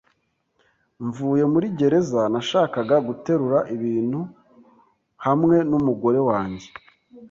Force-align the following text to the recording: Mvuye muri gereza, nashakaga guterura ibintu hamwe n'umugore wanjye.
Mvuye 1.05 1.43
muri 1.53 1.67
gereza, 1.79 2.21
nashakaga 2.33 2.95
guterura 3.07 3.59
ibintu 3.75 4.21
hamwe 5.25 5.55
n'umugore 5.69 6.19
wanjye. 6.29 6.67